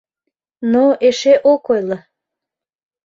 Но 0.71 0.83
эше 1.07 1.33
ок 1.51 1.63
ойло. 1.73 1.97